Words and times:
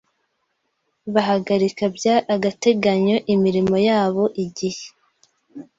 bahagarika 1.13 1.83
by 1.95 2.05
agateganyo 2.35 3.17
imirimo 3.33 3.75
yabo 3.89 4.23
igihe 4.43 4.85